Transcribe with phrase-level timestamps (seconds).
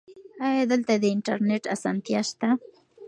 [0.47, 2.49] ایا دلته د انټرنیټ اسانتیا شته؟